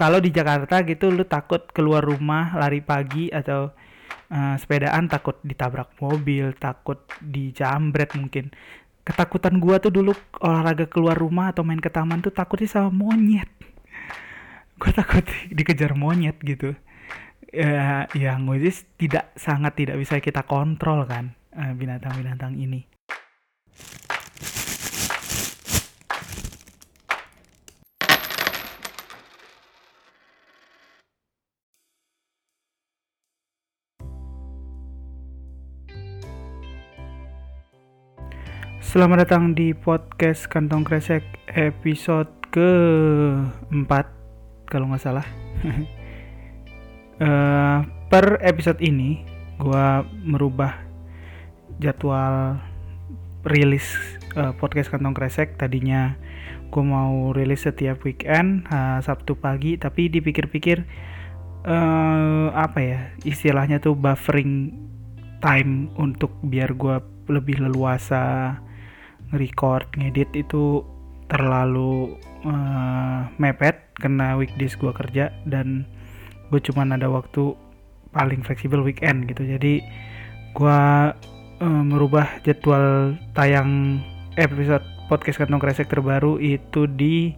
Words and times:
kalau 0.00 0.16
di 0.16 0.32
Jakarta 0.32 0.80
gitu 0.88 1.12
lu 1.12 1.28
takut 1.28 1.60
keluar 1.76 2.00
rumah 2.00 2.56
lari 2.56 2.80
pagi 2.80 3.28
atau 3.28 3.68
uh, 4.32 4.56
sepedaan 4.56 5.12
takut 5.12 5.36
ditabrak 5.44 5.92
mobil, 6.00 6.56
takut 6.56 7.04
dijambret 7.20 8.16
mungkin. 8.16 8.48
Ketakutan 9.04 9.60
gua 9.60 9.76
tuh 9.76 9.92
dulu 9.92 10.16
olahraga 10.40 10.88
keluar 10.88 11.20
rumah 11.20 11.52
atau 11.52 11.68
main 11.68 11.84
ke 11.84 11.92
taman 11.92 12.24
tuh 12.24 12.32
takutnya 12.32 12.72
sama 12.72 12.88
monyet. 12.88 13.52
Gua 14.80 14.88
takut 14.96 15.28
dikejar 15.56 15.92
monyet 15.92 16.40
gitu. 16.40 16.72
Ya, 17.52 18.08
yang 18.16 18.48
which 18.48 18.86
tidak 18.96 19.36
sangat 19.36 19.76
tidak 19.76 20.00
bisa 20.00 20.22
kita 20.22 20.46
kontrol 20.46 21.04
kan 21.04 21.36
eh, 21.52 21.76
binatang-binatang 21.76 22.56
ini. 22.56 22.86
Selamat 38.90 39.22
datang 39.22 39.54
di 39.54 39.70
podcast 39.70 40.50
Kantong 40.50 40.82
Kresek 40.82 41.22
episode 41.46 42.26
ke-4 42.50 43.92
kalau 44.66 44.90
nggak 44.90 44.98
salah. 44.98 45.22
uh, 47.22 47.86
per 48.10 48.42
episode 48.42 48.82
ini 48.82 49.22
gue 49.62 49.86
merubah 50.26 50.74
jadwal 51.78 52.58
rilis 53.46 53.94
uh, 54.34 54.58
podcast 54.58 54.90
Kantong 54.90 55.14
Kresek. 55.14 55.54
Tadinya 55.54 56.18
gue 56.74 56.82
mau 56.82 57.30
rilis 57.30 57.70
setiap 57.70 58.02
weekend 58.02 58.66
uh, 58.74 58.98
Sabtu 58.98 59.38
pagi, 59.38 59.78
tapi 59.78 60.10
dipikir-pikir 60.10 60.82
uh, 61.62 62.50
apa 62.58 62.78
ya 62.82 63.14
istilahnya 63.22 63.78
tuh 63.78 63.94
buffering 63.94 64.74
time 65.38 65.94
untuk 65.94 66.34
biar 66.42 66.74
gue 66.74 66.98
lebih 67.30 67.62
leluasa 67.62 68.58
record 69.34 69.86
ngedit 69.94 70.30
itu 70.34 70.82
terlalu 71.30 72.18
uh, 72.42 73.30
mepet 73.38 73.94
karena 73.98 74.34
weekdays 74.34 74.74
gue 74.74 74.90
kerja 74.90 75.30
dan 75.46 75.86
gue 76.50 76.58
cuman 76.58 76.98
ada 76.98 77.06
waktu 77.06 77.54
paling 78.10 78.42
fleksibel 78.42 78.82
weekend 78.82 79.30
gitu. 79.30 79.46
Jadi 79.46 79.78
gue 80.54 80.80
uh, 81.62 81.82
merubah 81.86 82.42
jadwal 82.42 83.14
tayang 83.38 84.02
episode 84.34 84.82
podcast 85.06 85.38
kantong 85.38 85.62
kresek 85.62 85.86
terbaru 85.86 86.42
itu 86.42 86.90
di 86.90 87.34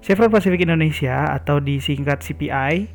Chevron 0.00 0.30
Pacific 0.30 0.62
Indonesia 0.62 1.34
atau 1.34 1.58
disingkat 1.58 2.22
CPI 2.22 2.86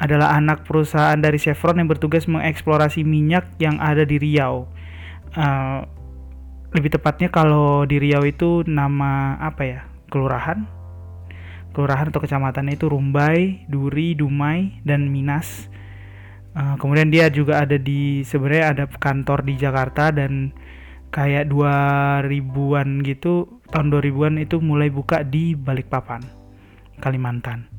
adalah 0.00 0.36
anak 0.36 0.64
perusahaan 0.64 1.20
dari 1.20 1.36
Chevron 1.36 1.78
yang 1.78 1.88
bertugas 1.88 2.26
mengeksplorasi 2.26 3.04
minyak 3.04 3.46
yang 3.60 3.78
ada 3.78 4.04
di 4.04 4.16
Riau. 4.16 4.66
Uh, 5.36 5.84
lebih 6.74 6.96
tepatnya 6.96 7.28
kalau 7.30 7.86
di 7.86 8.00
Riau 8.00 8.24
itu 8.26 8.66
nama 8.66 9.36
apa 9.38 9.62
ya? 9.62 9.80
Kelurahan? 10.10 10.66
Kelurahan 11.70 12.10
atau 12.10 12.18
kecamatan 12.18 12.66
itu 12.74 12.90
Rumbai, 12.90 13.62
Duri, 13.70 14.18
Dumai, 14.18 14.82
dan 14.82 15.06
Minas 15.06 15.70
Uh, 16.50 16.74
kemudian 16.82 17.14
dia 17.14 17.30
juga 17.30 17.62
ada 17.62 17.78
di 17.78 18.26
sebenarnya 18.26 18.64
ada 18.74 18.84
kantor 18.90 19.46
di 19.46 19.54
Jakarta 19.54 20.10
dan 20.10 20.50
kayak 21.14 21.46
2000-an 21.50 23.02
gitu 23.06 23.62
tahun 23.70 23.86
2000-an 23.94 24.34
itu 24.42 24.58
mulai 24.58 24.90
buka 24.90 25.22
di 25.22 25.54
Balikpapan, 25.54 26.22
Kalimantan. 26.98 27.70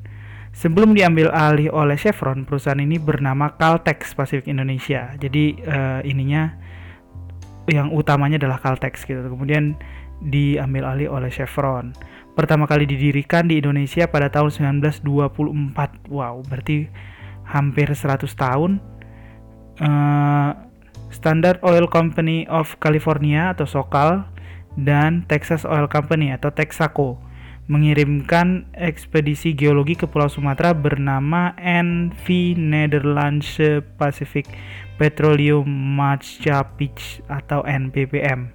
Sebelum 0.52 0.92
diambil 0.92 1.32
alih 1.32 1.72
oleh 1.72 1.96
Chevron, 1.96 2.44
perusahaan 2.44 2.76
ini 2.76 3.00
bernama 3.00 3.56
Caltex 3.56 4.12
Pacific 4.12 4.52
Indonesia. 4.52 5.16
Jadi 5.16 5.56
uh, 5.64 6.04
ininya 6.04 6.52
yang 7.72 7.88
utamanya 7.88 8.36
adalah 8.36 8.60
Caltex 8.60 9.08
gitu. 9.08 9.24
Kemudian 9.24 9.80
diambil 10.20 10.92
alih 10.92 11.08
oleh 11.08 11.32
Chevron. 11.32 11.96
Pertama 12.36 12.68
kali 12.68 12.84
didirikan 12.84 13.48
di 13.48 13.64
Indonesia 13.64 14.04
pada 14.08 14.28
tahun 14.28 14.76
1924. 14.80 16.12
Wow, 16.12 16.44
berarti 16.44 16.88
hampir 17.52 17.92
100 17.92 18.24
tahun 18.32 18.80
uh, 19.84 20.56
Standard 21.12 21.60
Oil 21.60 21.84
Company 21.92 22.48
of 22.48 22.80
California 22.80 23.52
atau 23.52 23.68
SOCAL 23.68 24.24
dan 24.80 25.28
Texas 25.28 25.68
Oil 25.68 25.84
Company 25.86 26.32
atau 26.32 26.48
Texaco 26.48 27.20
mengirimkan 27.70 28.66
ekspedisi 28.74 29.54
geologi 29.54 29.94
ke 29.94 30.10
Pulau 30.10 30.26
Sumatera 30.26 30.74
bernama 30.74 31.54
NV 31.60 32.58
Netherlands 32.58 33.60
Pacific 34.00 34.50
Petroleum 34.98 35.68
Maatschappij 35.68 37.22
atau 37.30 37.62
NPPM. 37.62 38.50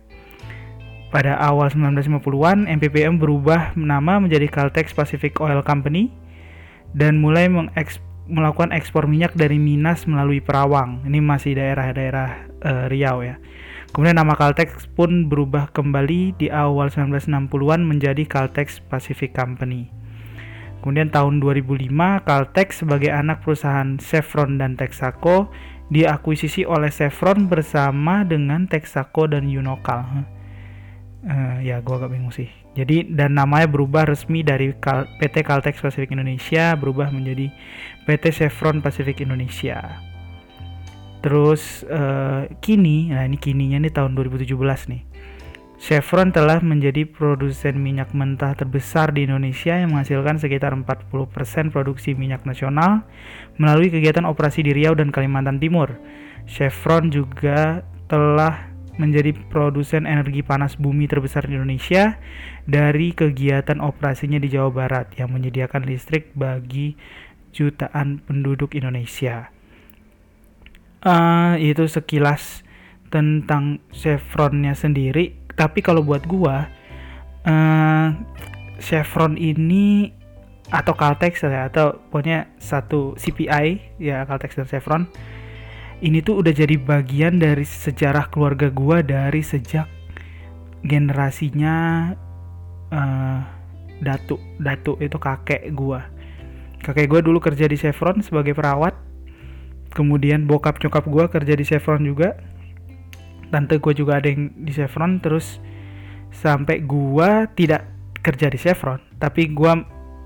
Pada 1.07 1.39
awal 1.39 1.71
1950-an, 1.71 2.67
NPPM 2.67 3.15
berubah 3.15 3.71
nama 3.79 4.19
menjadi 4.19 4.51
Caltex 4.51 4.91
Pacific 4.91 5.39
Oil 5.39 5.63
Company 5.63 6.11
dan 6.91 7.23
mulai 7.23 7.47
mengekspor 7.47 8.06
melakukan 8.27 8.75
ekspor 8.75 9.07
minyak 9.07 9.33
dari 9.33 9.57
Minas 9.57 10.03
melalui 10.05 10.43
Perawang. 10.43 11.03
Ini 11.07 11.19
masih 11.23 11.55
daerah-daerah 11.55 12.29
uh, 12.63 12.85
Riau 12.91 13.23
ya. 13.23 13.39
Kemudian 13.95 14.19
nama 14.19 14.35
Caltex 14.35 14.85
pun 14.93 15.31
berubah 15.31 15.71
kembali 15.71 16.35
di 16.37 16.51
awal 16.51 16.91
1960-an 16.91 17.81
menjadi 17.81 18.23
Caltex 18.27 18.83
Pacific 18.83 19.33
Company. 19.33 19.89
Kemudian 20.83 21.09
tahun 21.09 21.41
2005 21.41 21.89
Caltex 22.27 22.85
sebagai 22.85 23.09
anak 23.09 23.41
perusahaan 23.41 23.97
Chevron 23.97 24.61
dan 24.61 24.77
Texaco 24.77 25.49
diakuisisi 25.87 26.67
oleh 26.67 26.91
Chevron 26.91 27.47
bersama 27.47 28.27
dengan 28.27 28.67
Texaco 28.67 29.25
dan 29.25 29.47
Unocal. 29.47 30.36
Uh, 31.25 31.57
ya 31.65 31.81
gue 31.81 31.95
agak 31.97 32.13
bingung 32.13 32.29
sih. 32.29 32.45
Jadi 32.77 33.09
dan 33.09 33.33
namanya 33.33 33.65
berubah 33.65 34.05
resmi 34.05 34.45
dari 34.45 34.69
Kal 34.77 35.09
PT 35.17 35.41
Caltex 35.41 35.81
Pacific 35.81 36.13
Indonesia 36.13 36.77
berubah 36.77 37.09
menjadi 37.09 37.49
PT 38.05 38.29
Chevron 38.37 38.85
Pacific 38.85 39.17
Indonesia. 39.25 39.97
Terus 41.25 41.81
uh, 41.89 42.45
kini, 42.61 43.09
nah 43.09 43.25
ini 43.25 43.41
kininya 43.41 43.81
nih 43.81 43.93
tahun 43.97 44.13
2017 44.13 44.53
nih. 44.93 45.01
Chevron 45.77 46.33
telah 46.33 46.57
menjadi 46.57 47.05
produsen 47.05 47.77
minyak 47.77 48.09
mentah 48.09 48.57
terbesar 48.57 49.13
di 49.13 49.29
Indonesia 49.29 49.77
yang 49.77 49.93
menghasilkan 49.93 50.41
sekitar 50.41 50.73
40% 50.73 51.69
produksi 51.69 52.17
minyak 52.17 52.45
nasional 52.49 53.05
melalui 53.61 53.93
kegiatan 53.93 54.25
operasi 54.25 54.65
di 54.65 54.73
Riau 54.73 54.97
dan 54.97 55.13
Kalimantan 55.13 55.61
Timur. 55.61 55.93
Chevron 56.49 57.13
juga 57.13 57.85
telah 58.09 58.76
menjadi 58.97 59.33
produsen 59.49 60.09
energi 60.09 60.41
panas 60.41 60.75
bumi 60.75 61.05
terbesar 61.05 61.45
di 61.45 61.57
Indonesia 61.57 62.17
dari 62.65 63.13
kegiatan 63.13 63.79
operasinya 63.79 64.41
di 64.41 64.49
Jawa 64.49 64.73
Barat 64.73 65.13
yang 65.17 65.33
menyediakan 65.33 65.85
listrik 65.85 66.33
bagi 66.33 66.97
jutaan 67.53 68.21
penduduk 68.25 68.73
Indonesia. 68.73 69.49
Uh, 71.01 71.55
itu 71.61 71.85
sekilas 71.85 72.65
tentang 73.13 73.79
Chevronnya 73.93 74.73
sendiri. 74.73 75.37
Tapi 75.57 75.79
kalau 75.81 76.03
buat 76.03 76.25
gua, 76.25 76.69
uh, 77.47 78.07
Chevron 78.77 79.37
ini 79.37 80.13
atau 80.67 80.93
Caltex 80.93 81.47
atau 81.47 81.95
pokoknya 82.11 82.51
satu 82.59 83.15
CPI 83.15 83.95
ya 84.03 84.27
Caltex 84.27 84.59
dan 84.59 84.67
Chevron 84.67 85.07
ini 86.01 86.21
tuh 86.21 86.45
udah 86.45 86.53
jadi 86.53 86.77
bagian 86.77 87.41
dari 87.41 87.65
sejarah 87.65 88.29
keluarga 88.29 88.69
gua 88.69 89.01
dari 89.01 89.41
sejak 89.41 89.89
generasinya 90.85 91.75
uh, 92.93 93.39
datu. 94.01 94.37
Datu 94.61 94.97
itu 95.01 95.17
kakek 95.17 95.73
gua. 95.73 96.05
Kakek 96.85 97.09
gua 97.09 97.21
dulu 97.25 97.41
kerja 97.41 97.65
di 97.65 97.77
Chevron 97.77 98.21
sebagai 98.21 98.53
perawat. 98.53 98.93
Kemudian 99.91 100.45
bokap 100.45 100.77
nyokap 100.77 101.09
gua 101.09 101.25
kerja 101.27 101.57
di 101.57 101.65
Chevron 101.65 102.05
juga. 102.05 102.37
Tante 103.49 103.81
gua 103.81 103.93
juga 103.97 104.21
ada 104.21 104.29
yang 104.29 104.53
di 104.53 104.69
Chevron. 104.69 105.17
Terus 105.17 105.57
sampai 106.29 106.85
gua 106.85 107.49
tidak 107.57 107.89
kerja 108.21 108.51
di 108.51 108.59
Chevron 108.59 108.99
tapi 109.17 109.47
gua 109.49 109.79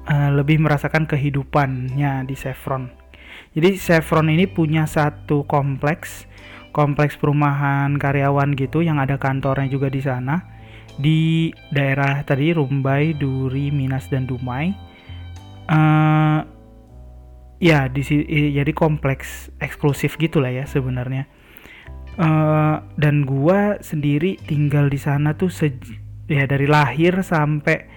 uh, 0.09 0.31
lebih 0.33 0.57
merasakan 0.57 1.05
kehidupannya 1.05 2.25
di 2.25 2.35
Chevron 2.35 3.00
jadi 3.51 3.75
Chevron 3.75 4.31
ini 4.31 4.47
punya 4.47 4.87
satu 4.87 5.43
kompleks, 5.43 6.23
kompleks 6.71 7.19
perumahan 7.19 7.99
karyawan 7.99 8.55
gitu 8.55 8.79
yang 8.79 8.95
ada 8.95 9.19
kantornya 9.19 9.67
juga 9.67 9.91
di 9.91 9.99
sana 9.99 10.61
di 10.99 11.51
daerah 11.71 12.23
tadi 12.23 12.51
Rumbai, 12.51 13.15
Duri, 13.15 13.71
Minas 13.71 14.07
dan 14.07 14.27
Dumai. 14.27 14.71
Uh, 15.71 16.43
ya 17.61 17.87
di 17.87 18.01
jadi 18.51 18.71
kompleks 18.73 19.53
eksklusif 19.61 20.15
gitulah 20.19 20.51
ya 20.51 20.63
sebenarnya. 20.67 21.29
Uh, 22.19 22.83
dan 22.99 23.23
gua 23.23 23.79
sendiri 23.79 24.35
tinggal 24.43 24.91
di 24.91 24.99
sana 24.99 25.31
tuh 25.31 25.47
ya 26.27 26.43
dari 26.43 26.67
lahir 26.67 27.23
sampai 27.23 27.87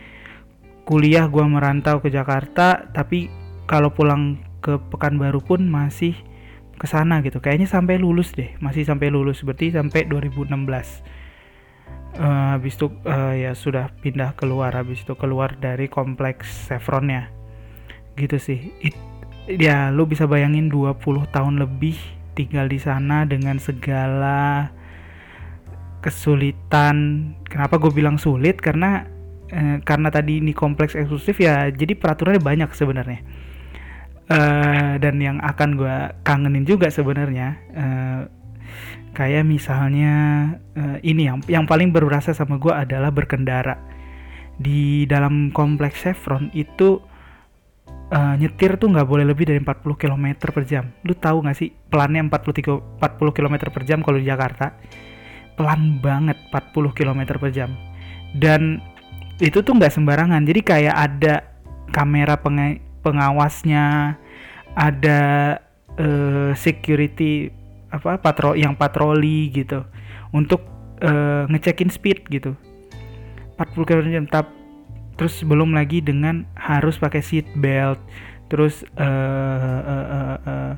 kuliah 0.86 1.26
gua 1.26 1.50
merantau 1.50 1.98
ke 1.98 2.14
Jakarta 2.14 2.86
tapi 2.94 3.26
kalau 3.66 3.90
pulang 3.90 4.38
ke 4.64 4.80
Pekanbaru 4.88 5.44
pun 5.44 5.68
masih 5.68 6.16
ke 6.80 6.88
sana 6.88 7.20
gitu. 7.20 7.44
Kayaknya 7.44 7.68
sampai 7.68 8.00
lulus 8.00 8.32
deh, 8.32 8.56
masih 8.64 8.88
sampai 8.88 9.12
lulus. 9.12 9.44
Berarti 9.44 9.76
sampai 9.76 10.08
2016. 10.08 10.48
Uh, 10.48 10.56
eh, 12.16 12.46
habis 12.56 12.78
itu 12.78 12.88
uh, 13.04 13.34
ya 13.36 13.52
sudah 13.52 13.90
pindah 14.00 14.38
keluar 14.38 14.70
habis 14.70 15.02
itu 15.02 15.18
keluar 15.18 15.58
dari 15.58 15.90
kompleks 15.90 16.70
Chevronnya 16.70 17.28
gitu 18.16 18.40
sih. 18.40 18.72
It, 18.80 18.96
ya 19.50 19.90
lu 19.92 20.08
bisa 20.08 20.24
bayangin 20.24 20.70
20 20.72 21.02
tahun 21.34 21.60
lebih 21.60 21.98
tinggal 22.38 22.70
di 22.70 22.78
sana 22.78 23.26
dengan 23.26 23.58
segala 23.58 24.70
kesulitan. 26.00 27.30
Kenapa 27.50 27.82
gue 27.82 27.90
bilang 27.90 28.14
sulit? 28.14 28.62
Karena 28.62 29.10
eh, 29.50 29.78
karena 29.82 30.08
tadi 30.10 30.38
ini 30.38 30.54
kompleks 30.54 30.94
eksklusif 30.98 31.38
ya 31.42 31.68
jadi 31.70 31.94
peraturannya 31.98 32.42
banyak 32.42 32.70
sebenarnya 32.72 33.20
uh, 34.30 34.94
dan 35.00 35.14
yang 35.20 35.38
akan 35.40 35.70
gue 35.76 35.96
kangenin 36.24 36.64
juga 36.64 36.88
sebenarnya 36.88 37.48
uh, 37.74 38.20
kayak 39.14 39.46
misalnya 39.46 40.12
uh, 40.74 40.98
ini 41.00 41.30
yang 41.30 41.38
yang 41.46 41.64
paling 41.64 41.94
berasa 41.94 42.34
sama 42.34 42.58
gue 42.58 42.72
adalah 42.72 43.14
berkendara 43.14 43.78
di 44.58 45.04
dalam 45.10 45.50
kompleks 45.50 46.06
Chevron 46.06 46.50
itu 46.54 47.02
uh, 48.14 48.34
nyetir 48.38 48.78
tuh 48.78 48.90
nggak 48.90 49.06
boleh 49.06 49.26
lebih 49.26 49.50
dari 49.50 49.58
40 49.62 49.82
km 49.98 50.26
per 50.50 50.64
jam. 50.66 50.84
Lu 51.02 51.14
tahu 51.14 51.46
nggak 51.46 51.56
sih 51.56 51.70
pelannya 51.70 52.26
43 52.30 53.00
40 53.02 53.36
km 53.36 53.54
per 53.70 53.82
jam 53.86 53.98
kalau 54.02 54.18
di 54.18 54.26
Jakarta? 54.26 54.74
Pelan 55.54 56.02
banget 56.02 56.38
40 56.50 56.98
km 56.98 57.20
per 57.38 57.50
jam. 57.54 57.70
Dan 58.34 58.82
itu 59.38 59.62
tuh 59.62 59.74
nggak 59.74 59.94
sembarangan. 59.94 60.42
Jadi 60.42 60.60
kayak 60.62 60.94
ada 60.94 61.34
kamera 61.94 62.38
peng 62.38 62.58
pengawasnya, 63.04 64.16
ada 64.74 65.20
uh, 66.00 66.50
security 66.56 67.52
apa 67.94 68.18
patrol 68.18 68.58
yang 68.58 68.74
patroli 68.74 69.52
gitu 69.54 69.86
untuk 70.34 70.64
uh, 71.04 71.46
ngecekin 71.46 71.92
speed 71.92 72.26
gitu. 72.32 72.58
40 73.60 73.86
km 73.86 74.02
jam 74.10 74.26
tap 74.26 74.50
terus 75.14 75.46
belum 75.46 75.78
lagi 75.78 76.02
dengan 76.02 76.42
harus 76.58 76.98
pakai 76.98 77.22
seat 77.22 77.46
belt 77.54 78.02
terus 78.50 78.82
uh, 78.98 79.80
uh, 79.86 80.06
uh, 80.10 80.38
uh, 80.42 80.72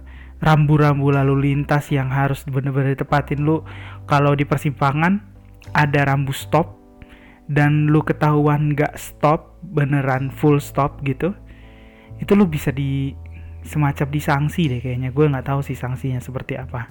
rambu-rambu 0.44 1.08
lalu 1.08 1.52
lintas 1.52 1.88
yang 1.88 2.12
harus 2.12 2.44
bener-bener 2.44 2.92
ditepatin. 2.92 3.40
Lu 3.40 3.64
kalau 4.04 4.36
di 4.36 4.44
persimpangan 4.44 5.24
ada 5.72 6.04
rambu 6.12 6.36
stop 6.36 6.76
dan 7.48 7.88
lu 7.88 8.02
ketahuan 8.02 8.74
gak 8.74 8.94
stop 8.98 9.56
beneran 9.62 10.30
full 10.34 10.58
stop 10.58 11.00
gitu 11.06 11.32
itu 12.20 12.32
lo 12.32 12.48
bisa 12.48 12.72
di 12.72 13.12
semacam 13.66 14.06
disanksi 14.08 14.62
deh 14.70 14.80
kayaknya. 14.80 15.10
Gue 15.10 15.26
nggak 15.26 15.46
tahu 15.50 15.60
sih 15.60 15.74
sanksinya 15.74 16.22
seperti 16.22 16.56
apa. 16.56 16.88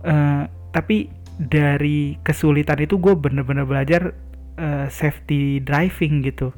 Uh, 0.00 0.44
tapi 0.70 1.10
dari 1.40 2.20
kesulitan 2.20 2.80
itu 2.84 3.00
gue 3.00 3.16
bener-bener 3.16 3.64
belajar 3.64 4.12
uh, 4.60 4.86
safety 4.92 5.64
driving 5.64 6.20
gitu. 6.24 6.52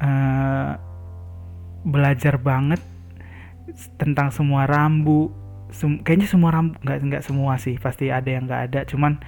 Uh, 0.00 0.78
belajar 1.84 2.38
banget 2.38 2.80
tentang 3.98 4.30
semua 4.30 4.64
rambu. 4.64 5.34
Sem 5.70 6.02
kayaknya 6.02 6.26
semua 6.26 6.50
rambu 6.54 6.78
nggak 6.82 6.98
nggak 7.02 7.22
semua 7.26 7.58
sih. 7.58 7.76
Pasti 7.76 8.08
ada 8.08 8.30
yang 8.30 8.46
nggak 8.46 8.62
ada. 8.70 8.80
Cuman 8.86 9.18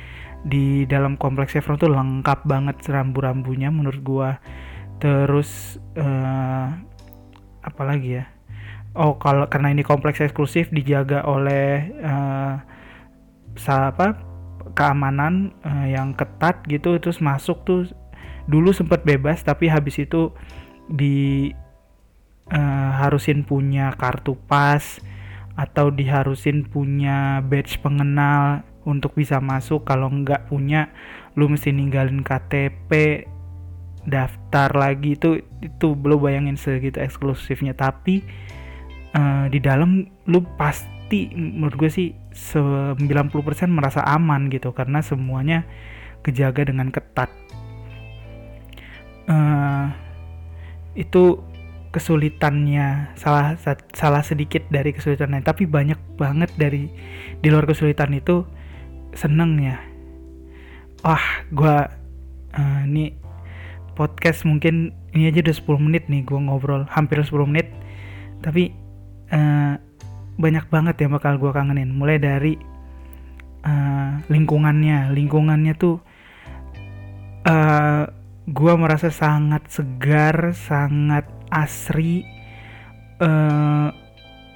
di 0.42 0.86
dalam 0.90 1.14
kompleks 1.14 1.54
Chevron 1.54 1.78
tuh 1.78 1.90
lengkap 1.90 2.42
banget 2.46 2.82
rambu-rambunya 2.90 3.70
menurut 3.70 4.02
gue 4.02 4.30
terus 4.98 5.78
uh, 5.98 6.70
apalagi 7.62 8.22
ya? 8.22 8.24
Oh 8.92 9.16
kalau 9.16 9.48
karena 9.48 9.72
ini 9.72 9.80
kompleks 9.80 10.20
eksklusif 10.20 10.68
dijaga 10.68 11.24
oleh 11.24 11.88
uh, 12.04 12.60
apa 13.68 14.20
keamanan 14.76 15.56
uh, 15.64 15.88
yang 15.88 16.12
ketat 16.12 16.60
gitu 16.68 17.00
terus 17.00 17.20
masuk 17.20 17.64
tuh 17.64 17.88
dulu 18.48 18.72
sempat 18.72 19.04
bebas 19.04 19.40
tapi 19.44 19.68
habis 19.68 19.96
itu 20.00 20.32
di 20.92 21.52
uh, 22.52 22.90
harusin 23.00 23.48
punya 23.48 23.96
kartu 23.96 24.36
pas 24.48 25.00
atau 25.56 25.92
diharusin 25.92 26.64
punya 26.64 27.44
badge 27.44 27.80
pengenal 27.84 28.64
untuk 28.88 29.14
bisa 29.14 29.38
masuk. 29.38 29.86
Kalau 29.86 30.10
nggak 30.10 30.48
punya 30.50 30.90
lu 31.38 31.48
mesti 31.48 31.72
ninggalin 31.72 32.24
KTP 32.24 33.24
daftar 34.02 34.68
lagi 34.74 35.14
itu 35.14 35.42
itu 35.62 35.94
belum 35.94 36.22
bayangin 36.22 36.58
segitu 36.58 36.98
eksklusifnya. 36.98 37.74
Tapi 37.76 38.22
uh, 39.14 39.46
di 39.46 39.58
dalam 39.62 40.10
lu 40.26 40.42
pasti 40.58 41.30
menurut 41.34 41.76
gue 41.76 41.90
sih 41.92 42.08
90% 42.32 43.30
merasa 43.68 44.00
aman 44.02 44.48
gitu 44.48 44.72
karena 44.72 45.04
semuanya 45.04 45.62
kejaga 46.24 46.66
dengan 46.66 46.88
ketat. 46.88 47.30
Uh, 49.30 49.86
itu 50.98 51.38
kesulitannya 51.92 53.12
salah 53.20 53.54
salah 53.92 54.22
sedikit 54.24 54.64
dari 54.72 54.96
kesulitannya. 54.96 55.44
Tapi 55.44 55.68
banyak 55.68 56.18
banget 56.18 56.50
dari 56.56 56.88
di 57.38 57.48
luar 57.52 57.68
kesulitan 57.68 58.16
itu 58.16 58.42
seneng 59.12 59.60
ya. 59.60 59.76
Wah 61.04 61.44
gue 61.52 61.76
uh, 62.56 62.80
ini 62.88 63.21
podcast 64.02 64.42
mungkin 64.42 64.90
ini 65.14 65.30
aja 65.30 65.46
udah 65.46 65.78
10 65.78 65.86
menit 65.86 66.10
nih 66.10 66.26
gue 66.26 66.34
ngobrol 66.34 66.90
hampir 66.90 67.22
10 67.22 67.30
menit. 67.46 67.70
Tapi 68.42 68.74
uh, 69.30 69.78
banyak 70.34 70.66
banget 70.66 71.06
ya 71.06 71.06
bakal 71.06 71.38
gue 71.38 71.54
kangenin. 71.54 71.94
Mulai 71.94 72.18
dari 72.18 72.58
uh, 73.62 74.18
lingkungannya. 74.26 75.14
Lingkungannya 75.14 75.78
tuh 75.78 76.02
uh, 77.46 78.04
gua 78.50 78.74
merasa 78.74 79.08
sangat 79.14 79.70
segar 79.70 80.50
sangat 80.54 81.26
asri 81.54 82.26
uh, 83.22 83.94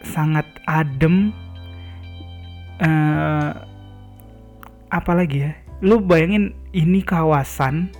sangat 0.02 0.46
adem. 0.66 1.30
Uh, 2.76 3.54
apalagi 4.92 5.48
ya? 5.48 5.52
Lu 5.80 6.00
bayangin 6.00 6.52
ini 6.72 7.00
kawasan 7.04 7.92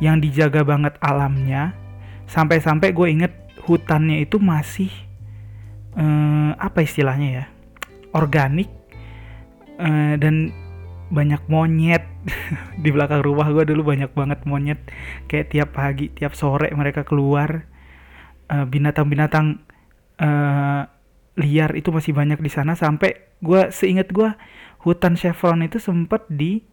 yang 0.00 0.18
dijaga 0.18 0.64
banget 0.64 0.96
alamnya 1.04 1.76
sampai-sampai 2.24 2.96
gue 2.96 3.06
inget 3.12 3.32
hutannya 3.64 4.24
itu 4.24 4.40
masih 4.40 4.90
uh, 5.94 6.56
apa 6.56 6.82
istilahnya 6.82 7.28
ya 7.28 7.44
organik 8.16 8.68
uh, 9.78 10.16
dan 10.16 10.50
banyak 11.10 11.42
monyet. 11.50 12.06
Di 12.82 12.88
belakang 12.94 13.20
rumah 13.20 13.50
gue 13.50 13.66
dulu 13.66 13.90
banyak 13.92 14.14
banget 14.14 14.46
monyet. 14.46 14.80
Kayak 15.26 15.46
tiap 15.50 15.68
pagi 15.74 16.06
tiap 16.14 16.38
sore 16.38 16.70
mereka 16.70 17.02
keluar 17.02 17.66
binatang-binatang 18.50 19.62
uh, 20.18 20.82
liar 21.38 21.70
itu 21.74 21.88
masih 21.90 22.12
banyak 22.12 22.38
di 22.38 22.50
sana. 22.52 22.76
Sampai 22.76 23.34
gue 23.40 23.72
seingat 23.72 24.12
gue 24.12 24.30
hutan 24.84 25.16
chevron 25.16 25.64
itu 25.64 25.80
sempat 25.80 26.28
di 26.28 26.64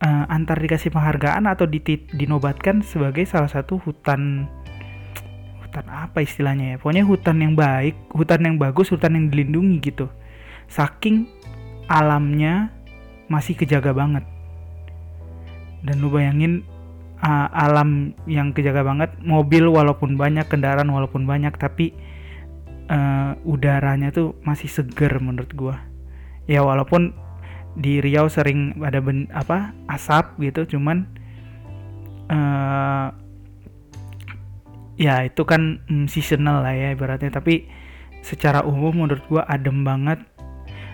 uh, 0.00 0.24
antar 0.32 0.56
dikasih 0.58 0.90
penghargaan 0.90 1.46
atau 1.46 1.68
dinobatkan 1.68 2.80
sebagai 2.80 3.24
salah 3.28 3.48
satu 3.48 3.78
hutan 3.80 4.48
hutan 5.60 5.86
apa 5.86 6.24
istilahnya 6.24 6.74
ya? 6.74 6.76
Pokoknya 6.82 7.04
hutan 7.06 7.36
yang 7.38 7.54
baik 7.54 7.94
hutan 8.10 8.40
yang 8.42 8.56
bagus 8.58 8.90
hutan 8.90 9.14
yang 9.14 9.30
dilindungi 9.30 9.78
gitu. 9.84 10.10
Saking 10.66 11.30
alamnya 11.86 12.74
masih 13.30 13.54
kejaga 13.54 13.94
banget. 13.94 14.26
Dan 15.80 16.02
lu 16.02 16.10
bayangin 16.12 16.66
uh, 17.22 17.48
alam 17.54 18.12
yang 18.26 18.52
kejaga 18.52 18.84
banget 18.84 19.14
mobil 19.22 19.70
walaupun 19.70 20.18
banyak 20.18 20.44
kendaraan 20.50 20.90
walaupun 20.90 21.24
banyak 21.24 21.54
tapi 21.56 21.94
uh, 22.90 23.38
udaranya 23.46 24.10
tuh 24.10 24.36
masih 24.42 24.66
seger 24.66 25.22
menurut 25.22 25.52
gua. 25.54 25.76
Ya 26.50 26.66
walaupun 26.66 27.14
di 27.78 28.02
Riau 28.02 28.26
sering 28.26 28.78
ada 28.82 28.98
ben, 28.98 29.30
apa 29.30 29.70
asap 29.86 30.38
gitu 30.42 30.76
cuman 30.76 31.06
uh, 32.30 33.14
ya 35.00 35.24
itu 35.24 35.42
kan 35.48 35.80
mm, 35.88 36.06
seasonal 36.10 36.60
lah 36.60 36.74
ya 36.76 36.92
ibaratnya 36.92 37.32
tapi 37.32 37.66
secara 38.20 38.60
umum 38.64 39.04
menurut 39.04 39.24
gua 39.28 39.42
adem 39.48 39.82
banget. 39.82 40.20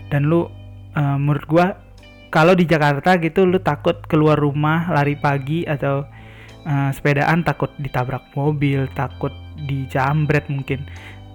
Dan 0.06 0.30
lu 0.30 0.47
uh, 0.47 1.18
menurut 1.18 1.45
gua 1.50 1.66
kalau 2.30 2.54
di 2.54 2.62
Jakarta 2.62 3.18
gitu 3.18 3.42
lu 3.42 3.59
takut 3.59 3.99
keluar 4.06 4.38
rumah 4.38 4.87
lari 4.95 5.18
pagi 5.18 5.66
atau 5.66 6.06
uh, 6.66 6.90
sepedaan 6.95 7.42
takut 7.42 7.71
ditabrak 7.83 8.30
mobil 8.38 8.87
takut 8.95 9.35
dijambret 9.66 10.47
mungkin. 10.47 10.87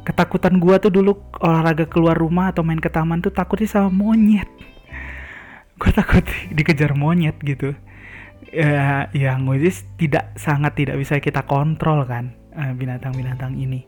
Ketakutan 0.08 0.58
gua 0.58 0.80
tuh 0.82 0.90
dulu 0.90 1.14
olahraga 1.44 1.86
keluar 1.86 2.16
rumah 2.18 2.50
atau 2.56 2.64
main 2.66 2.80
ke 2.80 2.90
taman 2.90 3.22
tuh 3.22 3.36
takutnya 3.36 3.70
sama 3.70 3.92
monyet 3.92 4.50
gue 5.82 5.92
takut 5.92 6.22
dikejar 6.54 6.94
monyet 6.94 7.42
gitu. 7.42 7.74
Ya 8.54 9.10
yang 9.18 9.50
which 9.50 9.82
tidak 9.98 10.38
sangat 10.38 10.78
tidak 10.78 11.02
bisa 11.02 11.18
kita 11.18 11.42
kontrol 11.50 12.06
kan 12.06 12.38
eh, 12.54 12.74
binatang-binatang 12.78 13.58
ini. 13.58 13.82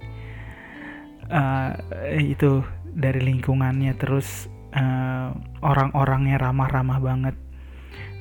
Uh, 1.33 1.71
itu 2.19 2.61
dari 2.93 3.23
lingkungannya 3.23 3.95
terus 3.95 4.51
uh, 4.75 5.31
orang-orangnya 5.61 6.41
ramah-ramah 6.41 6.99
banget. 6.99 7.35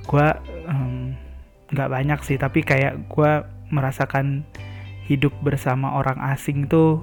Gue 0.04 0.28
nggak 1.72 1.88
um, 1.90 1.94
banyak 1.96 2.20
sih 2.24 2.36
tapi 2.36 2.60
kayak 2.60 3.08
gue 3.08 3.32
merasakan 3.72 4.44
hidup 5.08 5.32
bersama 5.40 5.96
orang 5.96 6.20
asing 6.30 6.68
tuh 6.68 7.02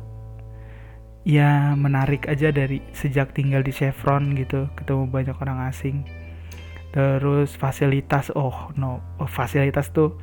ya 1.27 1.75
menarik 1.75 2.29
aja 2.31 2.53
dari 2.53 2.79
sejak 2.95 3.35
tinggal 3.35 3.59
di 3.59 3.75
Chevron 3.75 4.33
gitu 4.39 4.71
ketemu 4.79 5.03
banyak 5.11 5.35
orang 5.35 5.67
asing 5.67 6.07
terus 6.89 7.53
fasilitas 7.53 8.33
oh 8.33 8.73
no 8.73 8.97
oh, 9.21 9.29
fasilitas 9.29 9.93
tuh 9.93 10.17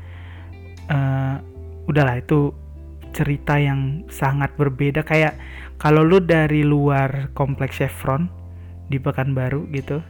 uh, 0.90 1.38
udahlah 1.86 2.18
itu 2.18 2.50
cerita 3.14 3.56
yang 3.56 4.04
sangat 4.12 4.52
berbeda. 4.60 5.06
Kayak 5.06 5.40
kalau 5.80 6.04
lu 6.04 6.20
dari 6.20 6.66
luar 6.66 7.32
kompleks 7.32 7.80
Chevron 7.80 8.28
di 8.86 9.00
Pekanbaru 9.00 9.66
gitu 9.72 10.04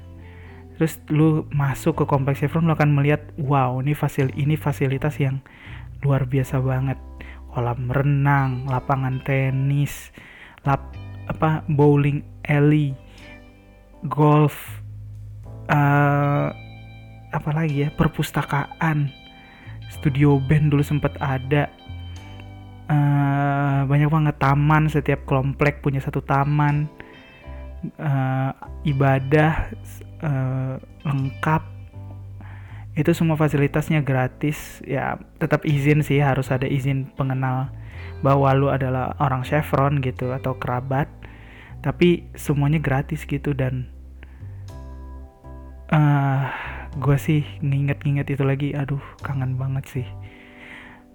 terus 0.77 1.01
lu 1.09 1.49
masuk 1.57 2.05
ke 2.05 2.05
kompleks 2.05 2.45
Chevron 2.45 2.69
lu 2.69 2.77
akan 2.77 2.93
melihat 2.93 3.33
wow 3.41 3.81
ini 3.81 3.97
fasil 3.97 4.29
ini 4.37 4.61
fasilitas 4.61 5.17
yang 5.17 5.41
luar 6.05 6.29
biasa 6.29 6.61
banget. 6.61 7.01
Kolam 7.57 7.89
renang 7.89 8.69
lapangan 8.69 9.25
tenis 9.25 10.13
lap 10.69 10.93
apa 11.27 11.65
bowling 11.73 12.21
alley 12.45 12.93
golf 14.05 14.85
uh, 15.71 16.49
apa 17.31 17.51
lagi 17.53 17.87
ya? 17.87 17.89
Perpustakaan. 17.93 19.11
Studio 19.93 20.39
band 20.43 20.75
dulu 20.75 20.83
sempat 20.83 21.15
ada. 21.23 21.71
Uh, 22.87 23.87
banyak 23.87 24.11
banget 24.11 24.37
taman. 24.39 24.91
Setiap 24.91 25.27
komplek 25.27 25.83
punya 25.83 26.03
satu 26.03 26.23
taman. 26.23 26.91
Uh, 27.99 28.51
ibadah 28.83 29.71
uh, 30.23 30.81
lengkap. 31.07 31.63
Itu 32.97 33.13
semua 33.13 33.37
fasilitasnya 33.37 34.01
gratis. 34.01 34.81
Ya 34.87 35.21
tetap 35.39 35.63
izin 35.69 36.03
sih. 36.03 36.19
Harus 36.23 36.51
ada 36.51 36.67
izin 36.67 37.11
pengenal 37.15 37.71
bahwa 38.25 38.49
lu 38.57 38.73
adalah 38.73 39.13
orang 39.21 39.45
Chevron 39.45 40.01
gitu 40.01 40.33
atau 40.33 40.57
kerabat. 40.57 41.07
Tapi 41.85 42.27
semuanya 42.35 42.83
gratis 42.83 43.23
gitu 43.29 43.55
dan 43.55 43.96
uh, 45.91 45.97
eh, 45.97 46.43
gue 46.97 47.17
sih 47.19 47.43
nginget-nginget 47.63 48.33
itu 48.33 48.45
lagi. 48.47 48.69
Aduh 48.73 49.03
kangen 49.23 49.59
banget 49.61 49.85
sih. 49.89 50.07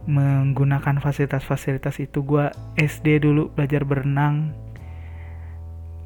Menggunakan 0.09 0.97
fasilitas-fasilitas 0.97 2.01
itu 2.01 2.25
gue 2.25 2.49
SD 2.79 3.21
dulu 3.21 3.53
belajar 3.53 3.85
berenang 3.85 4.55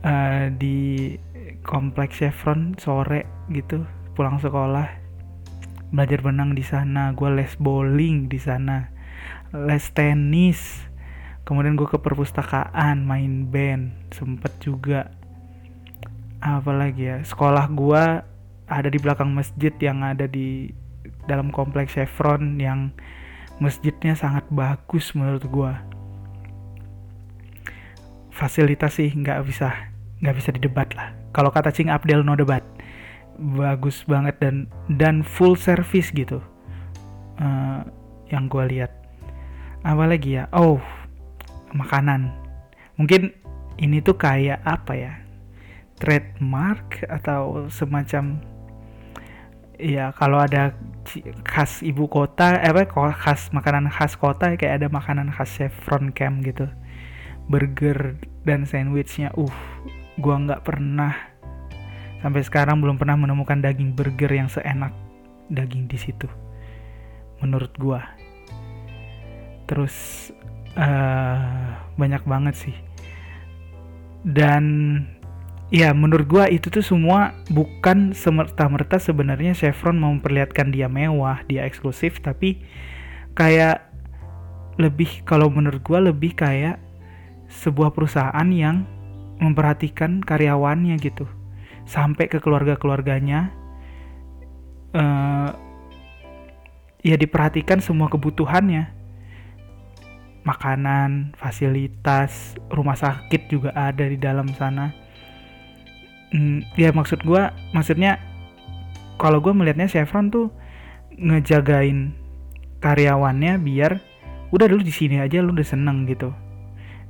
uh, 0.03 0.51
di 0.51 1.15
kompleks 1.63 2.21
Chevron 2.21 2.75
sore 2.77 3.47
gitu 3.49 3.87
pulang 4.13 4.37
sekolah 4.37 4.87
belajar 5.95 6.19
berenang 6.19 6.51
di 6.51 6.63
sana. 6.65 7.15
Gue 7.15 7.31
les 7.31 7.55
bowling 7.55 8.27
di 8.27 8.39
sana 8.41 8.91
les 9.55 9.85
tenis. 9.95 10.59
Kemudian 11.45 11.77
gue 11.77 11.85
ke 11.85 12.01
perpustakaan 12.01 13.05
main 13.05 13.47
band 13.47 14.11
sempet 14.11 14.51
juga. 14.59 15.13
Apalagi 16.41 17.05
ya 17.05 17.17
sekolah 17.23 17.65
gue 17.71 18.03
ada 18.65 18.89
di 18.89 18.97
belakang 18.97 19.33
masjid 19.33 19.73
yang 19.77 20.01
ada 20.01 20.25
di 20.25 20.73
dalam 21.29 21.53
kompleks 21.53 21.93
Chevron 21.93 22.57
yang 22.57 22.93
masjidnya 23.61 24.17
sangat 24.17 24.43
bagus 24.51 25.15
menurut 25.15 25.45
gue 25.47 25.73
fasilitas 28.35 28.99
sih 28.99 29.15
nggak 29.15 29.47
bisa 29.47 29.71
nggak 30.19 30.35
bisa 30.35 30.49
didebat 30.51 30.91
lah. 30.91 31.15
Kalau 31.31 31.55
kata 31.55 31.71
Cing 31.71 31.87
Abdel 31.87 32.27
no 32.27 32.35
debat. 32.35 32.61
Bagus 33.35 34.03
banget 34.07 34.39
dan 34.39 34.67
dan 34.91 35.23
full 35.23 35.55
service 35.55 36.11
gitu. 36.11 36.43
Uh, 37.39 37.83
yang 38.27 38.51
gue 38.51 38.63
lihat. 38.67 38.91
Apalagi 39.87 40.43
ya? 40.43 40.51
Oh 40.51 40.83
makanan. 41.71 42.31
Mungkin 42.99 43.31
ini 43.79 44.03
tuh 44.03 44.19
kayak 44.19 44.59
apa 44.67 44.93
ya? 44.95 45.13
Trademark 45.99 47.07
atau 47.07 47.71
semacam 47.71 48.39
ya 49.79 50.15
kalau 50.15 50.39
ada 50.39 50.75
khas 51.43 51.83
ibu 51.83 52.07
kota 52.07 52.57
eh 52.59 52.71
apa 52.71 52.87
khas 53.13 53.51
makanan 53.51 53.91
khas 53.91 54.15
kota 54.15 54.55
kayak 54.55 54.83
ada 54.83 54.87
makanan 54.87 55.31
khas 55.31 55.51
Chevron 55.59 56.11
Camp 56.15 56.43
gitu. 56.43 56.67
Burger 57.45 58.17
dan 58.41 58.65
sandwichnya 58.65 59.29
uh 59.37 59.55
gua 60.17 60.41
nggak 60.41 60.65
pernah 60.65 61.13
sampai 62.25 62.41
sekarang 62.41 62.81
belum 62.81 62.97
pernah 62.97 63.19
menemukan 63.19 63.61
daging 63.61 63.93
burger 63.93 64.33
yang 64.33 64.49
seenak 64.49 64.89
daging 65.53 65.85
di 65.85 65.97
situ 65.99 66.25
menurut 67.43 67.69
gua. 67.77 68.01
Terus 69.69 70.29
uh, 70.77 71.77
banyak 71.97 72.23
banget 72.25 72.55
sih. 72.55 72.77
Dan 74.25 74.63
ya 75.73 75.93
menurut 75.97 76.27
gua 76.29 76.45
itu 76.45 76.69
tuh 76.69 76.85
semua 76.85 77.33
bukan 77.49 78.13
semerta-merta 78.13 79.01
sebenarnya 79.01 79.57
Chevron 79.57 79.97
memperlihatkan 79.97 80.69
dia 80.69 80.85
mewah 80.85 81.41
dia 81.49 81.65
eksklusif 81.65 82.21
tapi 82.21 82.61
kayak 83.33 83.81
lebih 84.77 85.25
kalau 85.25 85.49
menurut 85.49 85.81
gua 85.81 86.03
lebih 86.03 86.37
kayak 86.37 86.77
sebuah 87.49 87.93
perusahaan 87.93 88.49
yang 88.51 88.85
memperhatikan 89.39 90.23
karyawannya 90.23 90.95
gitu. 90.99 91.27
Sampai 91.85 92.25
ke 92.25 92.41
keluarga-keluarganya 92.41 93.53
uh, 94.95 95.53
ya 97.05 97.15
diperhatikan 97.15 97.79
semua 97.79 98.09
kebutuhannya. 98.09 98.89
Makanan 100.45 101.33
fasilitas 101.41 102.53
rumah 102.69 102.93
sakit 102.93 103.49
juga 103.49 103.73
ada 103.73 104.05
di 104.05 104.17
dalam 104.17 104.45
sana 104.53 105.04
hmm, 106.35 106.75
ya 106.75 106.91
maksud 106.91 107.23
gue 107.23 107.43
maksudnya 107.71 108.19
kalau 109.15 109.39
gue 109.39 109.55
melihatnya 109.55 109.87
Chevron 109.87 110.27
tuh 110.27 110.51
ngejagain 111.15 112.11
karyawannya 112.83 113.55
biar 113.63 114.03
udah 114.51 114.67
dulu 114.67 114.83
di 114.83 114.93
sini 114.93 115.23
aja 115.23 115.39
lu 115.39 115.55
udah 115.55 115.67
seneng 115.67 116.05
gitu. 116.05 116.35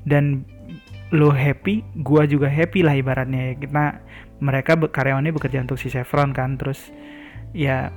Dan 0.06 0.46
lo 1.10 1.34
happy 1.34 1.82
gue 1.98 2.24
juga 2.30 2.48
happy 2.48 2.86
lah 2.86 2.94
ibaratnya. 2.96 3.52
Ya 3.52 3.54
kita 3.58 3.86
mereka 4.40 4.78
karyawannya 4.78 5.34
bekerja 5.34 5.66
untuk 5.66 5.82
si 5.82 5.90
Chevron 5.90 6.32
kan 6.32 6.62
terus 6.62 6.94
ya 7.52 7.90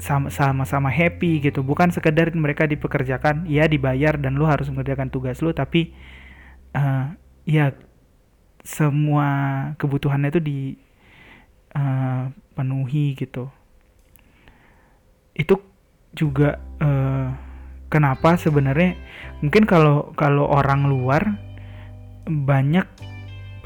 sama-sama 0.00 0.92
happy 0.92 1.40
gitu. 1.40 1.64
Bukan 1.64 1.92
sekedar 1.92 2.28
mereka 2.36 2.68
dipekerjakan 2.68 3.48
ya 3.48 3.64
dibayar 3.64 4.20
dan 4.20 4.36
lu 4.36 4.44
harus 4.44 4.68
mengerjakan 4.68 5.08
tugas 5.08 5.40
lu 5.40 5.56
tapi 5.56 5.96
uh, 6.76 7.16
ya 7.48 7.72
semua 8.64 9.28
kebutuhannya 9.80 10.28
itu 10.32 10.40
dipenuhi 11.72 13.06
eh, 13.12 13.16
gitu. 13.16 13.50
Itu 15.36 15.62
juga 16.12 16.58
uh, 16.82 17.30
kenapa 17.88 18.34
sebenarnya 18.36 18.98
mungkin 19.40 19.64
kalau 19.64 20.10
kalau 20.18 20.50
orang 20.50 20.90
luar 20.90 21.38
banyak 22.26 22.86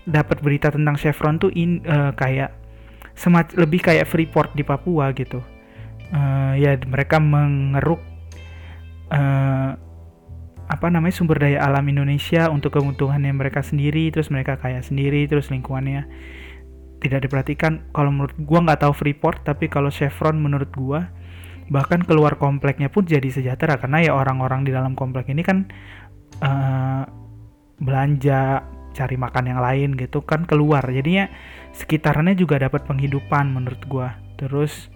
dapat 0.05 0.39
berita 0.45 0.69
tentang 0.69 1.01
Chevron 1.01 1.41
tuh 1.41 1.49
in, 1.57 1.81
uh, 1.89 2.13
kayak 2.13 2.53
semat 3.17 3.57
lebih 3.57 3.81
kayak 3.81 4.05
Freeport 4.09 4.53
di 4.53 4.63
Papua 4.63 5.13
gitu. 5.17 5.41
Uh, 6.15 6.55
ya 6.61 6.77
mereka 6.85 7.19
mengeruk 7.19 7.99
uh, 9.11 9.75
apa 10.75 10.91
namanya 10.91 11.15
sumber 11.15 11.39
daya 11.39 11.63
alam 11.63 11.87
Indonesia 11.87 12.51
untuk 12.51 12.75
kebutuhannya 12.75 13.31
mereka 13.31 13.63
sendiri 13.63 14.11
terus 14.11 14.27
mereka 14.35 14.59
kaya 14.59 14.83
sendiri 14.83 15.31
terus 15.31 15.55
lingkungannya 15.55 16.11
tidak 16.99 17.29
diperhatikan. 17.29 17.93
Kalau 17.93 18.11
menurut 18.11 18.35
gua 18.43 18.65
nggak 18.67 18.83
tahu 18.83 18.93
Freeport 18.97 19.47
tapi 19.47 19.71
kalau 19.71 19.93
Chevron 19.93 20.41
menurut 20.43 20.73
gua 20.75 21.15
bahkan 21.71 22.01
keluar 22.05 22.37
kompleknya 22.41 22.91
pun 22.91 23.07
jadi 23.07 23.29
sejahtera. 23.31 23.79
Karena 23.79 24.03
ya 24.03 24.13
orang-orang 24.19 24.67
di 24.67 24.75
dalam 24.75 24.99
komplek 24.99 25.31
ini 25.31 25.47
kan 25.47 25.71
uh, 26.43 27.07
belanja 27.79 28.67
cari 28.95 29.17
makan 29.21 29.45
yang 29.55 29.61
lain 29.63 29.95
gitu 29.95 30.27
kan 30.27 30.49
keluar. 30.49 30.83
Jadinya 30.89 31.31
sekitarnya 31.71 32.35
juga 32.35 32.59
dapat 32.59 32.83
penghidupan 32.89 33.53
menurut 33.53 33.83
gua. 33.87 34.17
Terus 34.41 34.91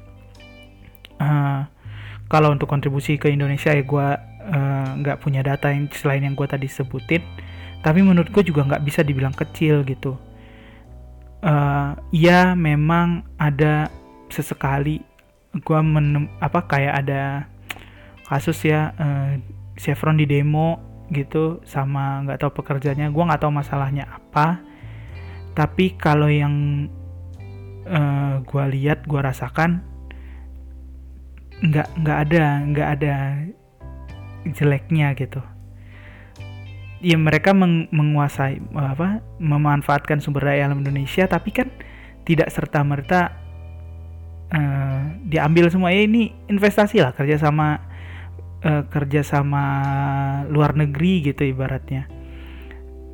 uh, 1.20 1.68
kalau 2.28 2.52
untuk 2.52 2.68
kontribusi 2.68 3.20
ke 3.20 3.32
Indonesia 3.32 3.73
ya 3.73 3.85
uh, 4.49 4.97
nggak 4.99 5.21
punya 5.21 5.45
data 5.45 5.71
yang 5.71 5.87
selain 5.93 6.25
yang 6.25 6.35
gue 6.35 6.49
tadi 6.49 6.67
sebutin 6.67 7.23
tapi 7.78 8.02
menurut 8.02 8.28
gue 8.35 8.43
juga 8.43 8.67
nggak 8.67 8.83
bisa 8.83 9.00
dibilang 9.07 9.35
kecil 9.35 9.87
gitu. 9.87 10.19
Uh, 11.38 11.95
memang 12.59 13.23
ada 13.38 13.87
sesekali 14.26 15.07
gue 15.55 15.81
menem 15.81 16.26
apa 16.43 16.67
kayak 16.67 17.07
ada 17.07 17.47
kasus 18.26 18.67
ya 18.67 18.90
uh, 18.99 19.38
Chevron 19.78 20.19
di 20.19 20.26
demo 20.26 20.83
gitu 21.14 21.62
sama 21.64 22.21
nggak 22.26 22.43
tahu 22.43 22.61
pekerjanya 22.61 23.09
gue 23.09 23.23
nggak 23.23 23.40
tahu 23.40 23.55
masalahnya 23.55 24.11
apa. 24.11 24.59
Tapi 25.55 25.95
kalau 25.95 26.26
yang 26.26 26.87
uh, 27.87 28.43
gue 28.43 28.64
lihat 28.75 29.07
gue 29.07 29.21
rasakan 29.23 29.87
nggak 31.59 31.88
nggak 32.02 32.19
ada 32.26 32.43
nggak 32.71 32.88
ada 32.99 33.14
jeleknya 34.47 35.14
gitu. 35.18 35.42
Ya 36.99 37.14
mereka 37.14 37.54
meng 37.54 37.87
menguasai 37.95 38.59
apa 38.75 39.23
memanfaatkan 39.38 40.18
sumber 40.18 40.50
daya 40.50 40.66
alam 40.66 40.83
Indonesia 40.83 41.30
tapi 41.30 41.54
kan 41.54 41.71
tidak 42.26 42.50
serta 42.50 42.82
merta 42.82 43.39
uh, 44.50 44.58
eh, 44.58 45.02
diambil 45.26 45.71
semua. 45.71 45.95
Ya 45.95 46.02
ini 46.04 46.34
investasi 46.50 46.99
lah 46.99 47.15
kerja 47.15 47.39
sama 47.39 47.78
uh, 48.67 48.82
kerja 48.91 49.23
sama 49.23 49.65
luar 50.50 50.75
negeri 50.75 51.23
gitu 51.23 51.47
ibaratnya. 51.47 52.10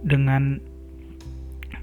Dengan 0.05 0.61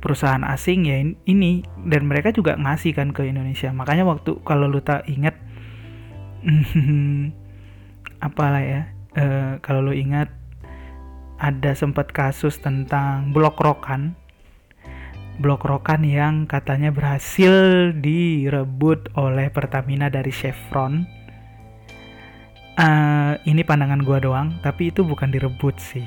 perusahaan 0.02 0.42
asing 0.42 0.90
ya 0.90 0.98
ini 1.30 1.62
dan 1.86 2.10
mereka 2.10 2.34
juga 2.34 2.58
ngasih 2.58 2.98
kan 2.98 3.14
ke 3.14 3.30
Indonesia. 3.30 3.70
Makanya 3.70 4.10
waktu 4.10 4.42
kalau 4.42 4.66
lu 4.66 4.82
tak 4.82 5.06
ingat 5.06 5.38
apalah 8.26 8.66
ya 8.66 8.82
uh, 9.18 9.60
kalau 9.60 9.92
lo 9.92 9.94
ingat 9.96 10.32
ada 11.42 11.74
sempat 11.74 12.14
kasus 12.14 12.62
tentang 12.62 13.34
blok 13.34 13.58
rokan. 13.58 14.14
Blok 15.42 15.66
rokan 15.66 16.06
yang 16.06 16.46
katanya 16.46 16.94
berhasil 16.94 17.90
direbut 17.98 19.10
oleh 19.18 19.50
Pertamina 19.50 20.14
dari 20.14 20.30
Chevron. 20.30 21.02
Uh, 22.78 23.36
ini 23.44 23.68
pandangan 23.68 24.00
gua 24.06 24.22
doang 24.22 24.58
tapi 24.62 24.94
itu 24.94 25.02
bukan 25.02 25.34
direbut 25.34 25.82
sih. 25.82 26.06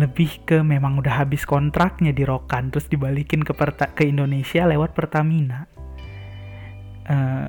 Lebih 0.00 0.48
ke 0.48 0.64
memang 0.64 0.96
udah 0.96 1.20
habis 1.20 1.44
kontraknya 1.44 2.16
di 2.16 2.24
Rokan 2.24 2.72
terus 2.72 2.88
dibalikin 2.88 3.44
ke 3.44 3.52
Perta 3.52 3.92
ke 3.92 4.08
Indonesia 4.08 4.64
lewat 4.64 4.96
Pertamina. 4.96 5.68
Uh, 7.04 7.44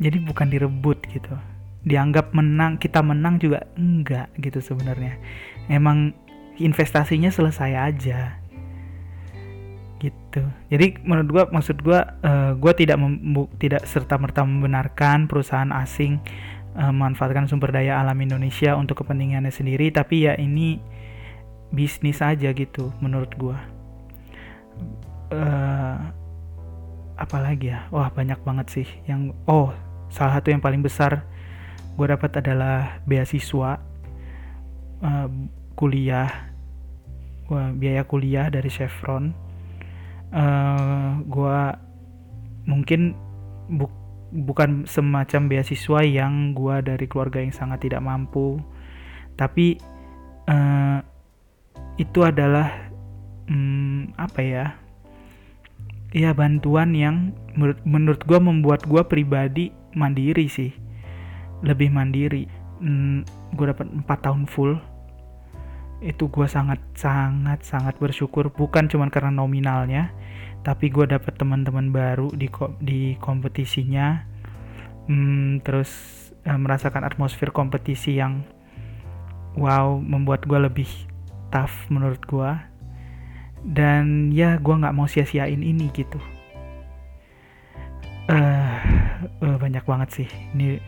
jadi 0.00 0.16
bukan 0.24 0.48
direbut 0.48 1.04
gitu 1.12 1.36
dianggap 1.82 2.30
menang 2.30 2.78
kita 2.78 3.02
menang 3.02 3.42
juga 3.42 3.66
enggak 3.74 4.30
gitu 4.38 4.62
sebenarnya. 4.62 5.18
Emang 5.66 6.14
investasinya 6.58 7.30
selesai 7.32 7.72
aja. 7.74 8.38
Gitu. 9.98 10.42
Jadi 10.70 10.98
menurut 11.06 11.28
gua 11.30 11.44
maksud 11.50 11.78
gua 11.82 12.18
uh, 12.22 12.54
gua 12.58 12.74
tidak 12.74 12.98
tidak 13.58 13.86
serta 13.86 14.18
merta 14.18 14.42
membenarkan 14.42 15.30
perusahaan 15.30 15.70
asing 15.70 16.18
uh, 16.74 16.90
memanfaatkan 16.90 17.46
sumber 17.46 17.70
daya 17.70 18.02
alam 18.02 18.18
Indonesia 18.18 18.74
untuk 18.74 19.02
kepentingannya 19.02 19.54
sendiri 19.54 19.94
tapi 19.94 20.26
ya 20.26 20.34
ini 20.34 20.82
bisnis 21.70 22.18
aja 22.22 22.50
gitu 22.50 22.90
menurut 22.98 23.30
gua. 23.38 23.58
Uh, 25.32 25.98
apalagi 27.14 27.70
ya? 27.70 27.86
Wah 27.94 28.10
banyak 28.10 28.42
banget 28.42 28.66
sih 28.70 28.88
yang 29.06 29.30
oh 29.46 29.70
salah 30.12 30.38
satu 30.38 30.50
yang 30.52 30.60
paling 30.60 30.82
besar 30.84 31.24
gue 31.96 32.06
dapat 32.08 32.40
adalah 32.40 33.02
beasiswa 33.04 33.80
uh, 35.04 35.28
kuliah 35.76 36.30
gua, 37.46 37.72
biaya 37.74 38.02
kuliah 38.06 38.48
dari 38.48 38.70
Chevron. 38.72 39.34
Uh, 40.32 41.20
gue 41.28 41.58
mungkin 42.64 43.12
bu 43.68 43.90
bukan 44.32 44.88
semacam 44.88 45.44
beasiswa 45.52 46.00
yang 46.08 46.56
gue 46.56 46.80
dari 46.80 47.04
keluarga 47.04 47.44
yang 47.44 47.52
sangat 47.52 47.84
tidak 47.84 48.00
mampu 48.00 48.64
tapi 49.36 49.76
uh, 50.48 51.04
itu 52.00 52.24
adalah 52.24 52.72
hmm, 53.52 54.16
apa 54.16 54.40
ya 54.40 54.66
ya 56.16 56.32
bantuan 56.32 56.96
yang 56.96 57.36
menurut 57.84 58.24
gue 58.24 58.40
membuat 58.40 58.88
gue 58.88 59.04
pribadi 59.04 59.68
mandiri 59.92 60.48
sih 60.48 60.72
lebih 61.62 61.88
mandiri. 61.90 62.46
Hmm, 62.82 63.22
gue 63.54 63.66
dapat 63.70 63.86
4 63.86 64.06
tahun 64.06 64.44
full. 64.50 64.78
Itu 66.02 66.26
gue 66.28 66.50
sangat 66.50 66.82
sangat 66.98 67.62
sangat 67.62 67.94
bersyukur. 68.02 68.50
Bukan 68.50 68.90
cuma 68.90 69.06
karena 69.08 69.30
nominalnya 69.30 70.10
tapi 70.62 70.94
gue 70.94 71.10
dapat 71.10 71.34
teman-teman 71.34 71.90
baru 71.90 72.30
di 72.34 72.46
di 72.78 73.14
kompetisinya. 73.18 74.22
Hmm, 75.10 75.58
terus 75.66 75.90
eh, 76.46 76.54
merasakan 76.54 77.02
atmosfer 77.02 77.50
kompetisi 77.50 78.18
yang 78.18 78.46
wow 79.58 79.98
membuat 79.98 80.46
gue 80.46 80.58
lebih 80.62 80.88
tough 81.52 81.74
menurut 81.92 82.22
gue 82.24 82.50
dan 83.62 84.34
ya 84.34 84.58
gue 84.58 84.74
nggak 84.74 84.94
mau 84.94 85.06
sia-siain 85.06 85.62
ini 85.62 85.90
gitu. 85.94 86.18
Uh, 88.30 88.78
uh, 89.42 89.56
banyak 89.58 89.82
banget 89.82 90.08
sih. 90.22 90.28
Ini 90.54 90.78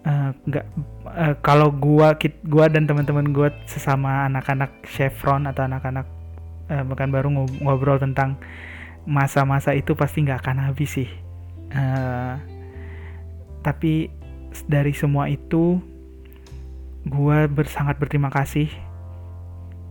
nggak 0.00 0.66
uh, 1.04 1.34
kalau 1.44 1.68
gua 1.68 2.16
kit 2.16 2.40
gua 2.48 2.72
dan 2.72 2.88
teman-teman 2.88 3.36
gua 3.36 3.52
sesama 3.68 4.24
anak-anak 4.32 4.72
chevron 4.88 5.44
atau 5.44 5.68
anak-anak 5.68 6.08
uh, 6.72 6.84
bukan 6.88 7.08
baru 7.12 7.28
ngobrol 7.60 8.00
tentang 8.00 8.40
masa-masa 9.04 9.76
itu 9.76 9.92
pasti 9.92 10.24
nggak 10.24 10.40
akan 10.40 10.56
habis 10.70 10.90
sih. 10.96 11.10
Uh, 11.70 12.40
tapi 13.60 14.08
dari 14.66 14.96
semua 14.96 15.28
itu 15.28 15.76
gua 17.04 17.44
bersangat 17.44 18.00
berterima 18.00 18.32
kasih. 18.32 18.72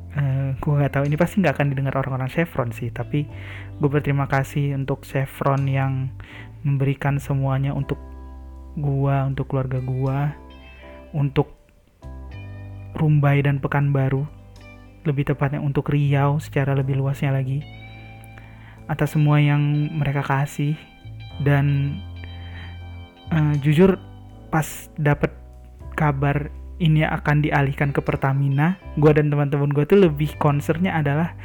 Uh, 0.10 0.58
gue 0.58 0.74
nggak 0.74 0.98
tahu 0.98 1.06
ini 1.06 1.22
pasti 1.22 1.38
nggak 1.38 1.54
akan 1.54 1.69
didengar 1.69 1.93
orang-orang 2.02 2.34
Chevron 2.34 2.74
sih 2.74 2.89
tapi 2.89 3.30
gue 3.78 3.89
berterima 3.93 4.26
kasih 4.26 4.74
untuk 4.74 5.06
Chevron 5.06 5.69
yang 5.69 6.10
memberikan 6.65 7.22
semuanya 7.22 7.78
untuk 7.78 8.02
gua 8.79 9.27
untuk 9.27 9.51
keluarga 9.51 9.83
gua 9.83 10.33
untuk 11.13 11.53
Rumbai 12.97 13.45
dan 13.45 13.61
Pekanbaru, 13.61 14.25
lebih 15.07 15.31
tepatnya 15.31 15.61
untuk 15.61 15.87
Riau 15.93 16.41
secara 16.41 16.75
lebih 16.75 16.99
luasnya 16.99 17.31
lagi. 17.31 17.63
Atas 18.89 19.13
semua 19.13 19.37
yang 19.37 19.61
mereka 19.93 20.25
kasih 20.25 20.73
dan 21.45 21.95
uh, 23.29 23.55
jujur 23.61 24.01
pas 24.49 24.89
dapat 24.97 25.31
kabar 25.93 26.49
ini 26.81 27.05
akan 27.05 27.45
dialihkan 27.45 27.93
ke 27.93 28.01
Pertamina, 28.01 28.79
gue 28.97 29.11
dan 29.13 29.29
teman-teman 29.29 29.69
gue 29.69 29.85
tuh 29.85 29.99
lebih 29.99 30.33
concernnya 30.41 30.95
adalah, 30.95 31.35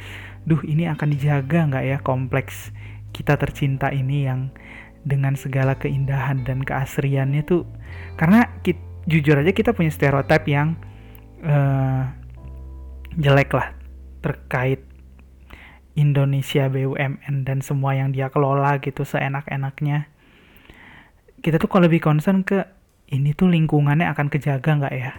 duh 0.47 0.59
ini 0.65 0.89
akan 0.89 1.11
dijaga 1.11 1.69
nggak 1.69 1.85
ya 1.85 1.97
kompleks 2.01 2.71
kita 3.15 3.39
tercinta 3.39 3.95
ini 3.95 4.27
yang 4.27 4.51
dengan 5.05 5.37
segala 5.37 5.77
keindahan 5.77 6.41
dan 6.43 6.65
keasriannya 6.65 7.45
tuh, 7.45 7.63
karena 8.17 8.49
kita, 8.65 8.81
jujur 9.05 9.37
aja 9.37 9.53
kita 9.53 9.71
punya 9.71 9.93
stereotip 9.93 10.49
yang 10.49 10.73
uh, 11.45 12.09
jelek 13.15 13.53
lah 13.53 13.71
terkait 14.25 14.81
Indonesia 15.95 16.67
BUMN 16.67 17.47
dan 17.47 17.63
semua 17.63 17.95
yang 17.95 18.11
dia 18.11 18.27
kelola 18.33 18.81
gitu 18.83 19.07
seenak-enaknya. 19.07 20.09
Kita 21.39 21.61
tuh 21.61 21.69
kalau 21.69 21.87
lebih 21.87 22.03
concern 22.03 22.41
ke 22.41 22.65
ini 23.13 23.31
tuh 23.37 23.47
lingkungannya 23.53 24.09
akan 24.09 24.27
kejaga 24.27 24.81
nggak 24.81 24.95
ya? 24.97 25.13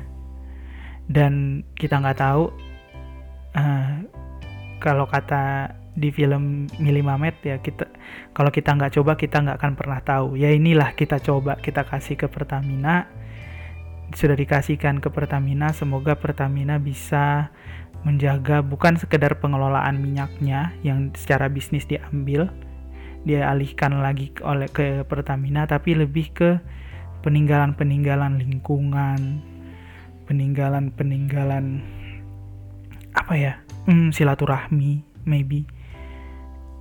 Dan 1.07 1.63
kita 1.79 2.03
nggak 2.03 2.19
tahu 2.19 2.51
uh, 3.55 3.95
kalau 4.83 5.07
kata 5.07 5.71
di 5.97 6.13
film 6.13 6.69
Mili 6.77 7.01
Mamet 7.01 7.41
ya 7.41 7.57
kita 7.59 7.89
kalau 8.37 8.53
kita 8.53 8.77
nggak 8.77 9.01
coba 9.01 9.17
kita 9.17 9.41
nggak 9.41 9.57
akan 9.59 9.73
pernah 9.75 10.01
tahu. 10.05 10.37
Ya 10.37 10.53
inilah 10.53 10.93
kita 10.93 11.19
coba 11.25 11.57
kita 11.59 11.89
kasih 11.89 12.21
ke 12.21 12.29
Pertamina. 12.29 13.09
Sudah 14.15 14.39
dikasihkan 14.39 15.03
ke 15.03 15.09
Pertamina 15.11 15.75
semoga 15.75 16.15
Pertamina 16.15 16.79
bisa 16.79 17.51
menjaga 18.07 18.63
bukan 18.63 18.95
sekedar 18.95 19.43
pengelolaan 19.43 19.99
minyaknya 19.99 20.71
yang 20.87 21.11
secara 21.19 21.51
bisnis 21.51 21.91
diambil 21.91 22.47
dia 23.27 23.51
alihkan 23.51 23.99
lagi 23.99 24.31
oleh 24.47 24.71
ke 24.71 25.03
Pertamina 25.03 25.67
tapi 25.67 25.99
lebih 25.99 26.31
ke 26.31 26.51
peninggalan-peninggalan 27.27 28.39
lingkungan 28.39 29.43
peninggalan-peninggalan 30.31 31.83
apa 33.19 33.35
ya 33.35 33.53
hmm, 33.91 34.15
silaturahmi 34.15 35.03
maybe 35.27 35.67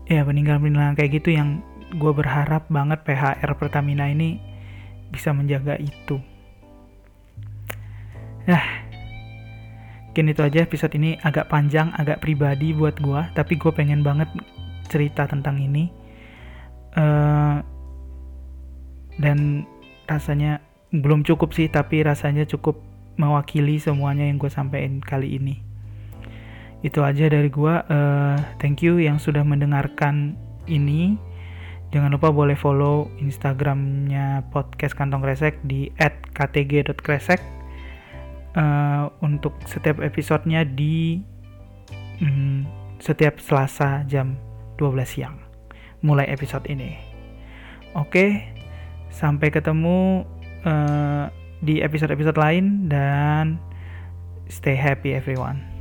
ya 0.05 0.21
peninggalan-peninggalan 0.25 0.97
kayak 0.97 1.21
gitu 1.21 1.33
yang 1.33 1.61
gue 1.95 2.11
berharap 2.13 2.65
banget 2.69 3.01
PHR 3.05 3.51
Pertamina 3.57 4.09
ini 4.09 4.41
bisa 5.13 5.31
menjaga 5.31 5.77
itu 5.77 6.19
Nah, 8.45 8.61
mungkin 10.09 10.29
itu 10.29 10.41
aja 10.45 10.61
episode 10.61 10.93
ini 10.93 11.17
agak 11.25 11.49
panjang, 11.49 11.89
agak 11.97 12.21
pribadi 12.21 12.77
buat 12.77 12.93
gue, 13.01 13.21
tapi 13.33 13.57
gue 13.57 13.73
pengen 13.73 14.05
banget 14.05 14.29
cerita 14.85 15.25
tentang 15.25 15.57
ini. 15.57 15.89
Uh, 16.95 17.59
dan 19.19 19.67
rasanya 20.05 20.61
belum 20.93 21.25
cukup 21.25 21.51
sih, 21.57 21.67
tapi 21.67 22.05
rasanya 22.05 22.45
cukup 22.45 22.79
mewakili 23.17 23.81
semuanya 23.81 24.29
yang 24.29 24.37
gue 24.37 24.51
sampaikan 24.53 25.01
kali 25.01 25.41
ini. 25.41 25.65
Itu 26.85 27.01
aja 27.01 27.25
dari 27.25 27.49
gue. 27.49 27.75
Uh, 27.89 28.37
thank 28.61 28.85
you 28.85 29.01
yang 29.01 29.17
sudah 29.17 29.41
mendengarkan 29.41 30.37
ini. 30.69 31.17
Jangan 31.89 32.13
lupa 32.13 32.29
boleh 32.29 32.53
follow 32.53 33.09
Instagramnya 33.17 34.45
podcast 34.53 34.93
kantong 34.93 35.25
kresek 35.25 35.57
di 35.65 35.89
@ktg.kresek 36.37 37.41
uh, 38.53 39.09
untuk 39.25 39.57
setiap 39.65 39.97
episodenya 40.05 40.61
di 40.61 41.25
um, 42.21 42.67
setiap 43.01 43.41
Selasa 43.41 44.05
jam 44.05 44.37
12 44.77 45.09
siang 45.09 45.41
mulai 46.05 46.29
episode 46.29 46.69
ini. 46.69 46.93
Oke, 47.97 48.45
sampai 49.09 49.49
ketemu 49.49 50.27
uh, 50.67 51.31
di 51.63 51.81
episode-episode 51.81 52.37
lain 52.37 52.91
dan 52.91 53.57
stay 54.51 54.75
happy 54.75 55.15
everyone. 55.15 55.74